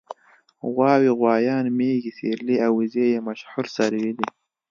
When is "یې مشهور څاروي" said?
3.13-4.11